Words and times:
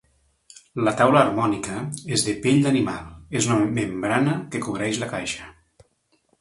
La 0.87 0.93
taula 1.01 1.21
harmònica 1.25 1.75
és 2.17 2.25
de 2.29 2.35
pell 2.47 2.57
d'animal, 2.65 3.05
és 3.41 3.51
una 3.51 3.61
membrana 3.79 4.37
que 4.57 4.65
cobreix 4.67 5.01
la 5.05 5.15
caixa. 5.17 5.55